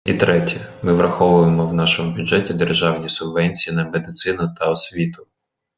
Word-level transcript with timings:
І 0.05 0.13
третє, 0.13 0.67
ми 0.83 0.93
враховуємо 0.93 1.65
в 1.67 1.73
нашому 1.73 2.15
бюджеті 2.15 2.53
державні 2.53 3.09
субвенції 3.09 3.75
на 3.75 3.89
медицину 3.89 4.55
та 4.59 4.65
на 4.65 4.71
освіту. 4.71 5.25